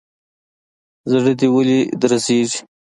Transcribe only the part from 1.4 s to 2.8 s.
ولي درزيږي.